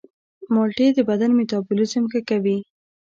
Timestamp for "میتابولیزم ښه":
1.39-2.21